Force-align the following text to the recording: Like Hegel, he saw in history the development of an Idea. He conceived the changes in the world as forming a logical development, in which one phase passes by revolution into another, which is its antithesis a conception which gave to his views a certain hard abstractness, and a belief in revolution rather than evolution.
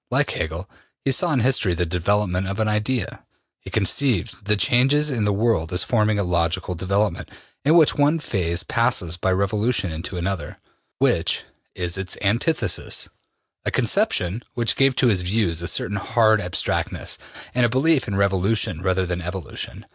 Like 0.09 0.31
Hegel, 0.31 0.67
he 1.05 1.11
saw 1.11 1.31
in 1.31 1.41
history 1.41 1.75
the 1.75 1.85
development 1.85 2.47
of 2.47 2.59
an 2.59 2.67
Idea. 2.67 3.23
He 3.59 3.69
conceived 3.69 4.45
the 4.45 4.55
changes 4.57 5.11
in 5.11 5.25
the 5.25 5.31
world 5.31 5.71
as 5.71 5.83
forming 5.83 6.17
a 6.17 6.23
logical 6.23 6.73
development, 6.73 7.29
in 7.63 7.75
which 7.75 7.93
one 7.93 8.17
phase 8.17 8.63
passes 8.63 9.15
by 9.15 9.31
revolution 9.31 9.91
into 9.91 10.17
another, 10.17 10.57
which 10.97 11.43
is 11.75 11.99
its 11.99 12.17
antithesis 12.23 13.09
a 13.63 13.69
conception 13.69 14.41
which 14.55 14.75
gave 14.75 14.95
to 14.95 15.07
his 15.07 15.21
views 15.21 15.61
a 15.61 15.67
certain 15.67 15.97
hard 15.97 16.41
abstractness, 16.41 17.19
and 17.53 17.63
a 17.63 17.69
belief 17.69 18.07
in 18.07 18.15
revolution 18.15 18.81
rather 18.81 19.05
than 19.05 19.21
evolution. 19.21 19.85